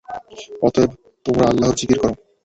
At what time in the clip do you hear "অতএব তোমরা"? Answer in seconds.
0.61-1.45